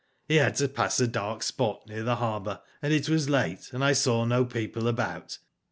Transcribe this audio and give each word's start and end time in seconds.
"He 0.29 0.37
had 0.37 0.55
to 0.55 0.67
pass 0.67 0.99
a 0.99 1.05
dark 1.05 1.43
spot 1.43 1.85
near 1.85 2.01
the 2.01 2.15
harbour, 2.15 2.61
and 2.81 2.91
it 2.91 3.07
was 3.07 3.29
late, 3.29 3.69
and 3.71 3.83
I 3.83 3.93
saw 3.93 4.25
no 4.25 4.43
people 4.45 4.87
about. 4.87 5.37